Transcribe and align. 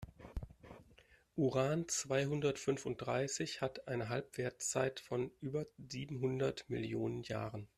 Uran-zweihundertfünfunddreißig 1.37 3.61
hat 3.61 3.87
eine 3.87 4.09
Halbwertszeit 4.09 4.99
von 4.99 5.29
über 5.41 5.67
siebenhundert 5.77 6.67
Millionen 6.71 7.21
Jahren. 7.21 7.67